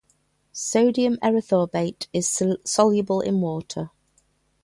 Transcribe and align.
Sodium 0.51 1.17
erythorbate 1.21 2.07
is 2.11 2.41
soluble 2.65 3.21
in 3.21 3.39
water. 3.39 3.91